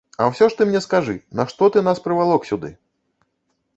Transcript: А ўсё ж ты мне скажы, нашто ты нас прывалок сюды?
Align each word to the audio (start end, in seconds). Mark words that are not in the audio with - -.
А 0.23 0.27
ўсё 0.29 0.45
ж 0.53 0.57
ты 0.61 0.65
мне 0.69 0.81
скажы, 0.85 1.15
нашто 1.39 1.69
ты 1.75 1.85
нас 1.89 2.03
прывалок 2.07 2.49
сюды? 2.51 2.77